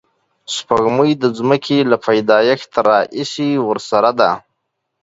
[0.55, 4.31] سپوږمۍ د ځمکې له پیدایښت راهیسې ورسره ده